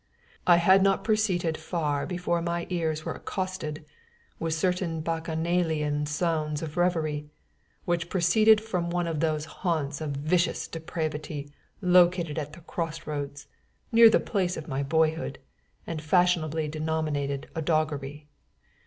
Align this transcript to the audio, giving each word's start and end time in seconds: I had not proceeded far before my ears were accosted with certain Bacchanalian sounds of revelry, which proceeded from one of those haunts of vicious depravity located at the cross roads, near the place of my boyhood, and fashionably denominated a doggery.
I 0.47 0.57
had 0.57 0.81
not 0.81 1.03
proceeded 1.03 1.59
far 1.59 2.07
before 2.07 2.41
my 2.41 2.65
ears 2.71 3.05
were 3.05 3.13
accosted 3.13 3.85
with 4.39 4.55
certain 4.55 5.01
Bacchanalian 5.01 6.07
sounds 6.07 6.63
of 6.63 6.75
revelry, 6.75 7.27
which 7.85 8.09
proceeded 8.09 8.59
from 8.61 8.89
one 8.89 9.05
of 9.05 9.19
those 9.19 9.45
haunts 9.61 10.01
of 10.01 10.13
vicious 10.17 10.67
depravity 10.67 11.51
located 11.81 12.39
at 12.39 12.53
the 12.53 12.61
cross 12.61 13.05
roads, 13.05 13.45
near 13.91 14.09
the 14.09 14.19
place 14.19 14.57
of 14.57 14.67
my 14.67 14.81
boyhood, 14.81 15.37
and 15.85 16.01
fashionably 16.01 16.67
denominated 16.67 17.47
a 17.53 17.61
doggery. 17.61 18.25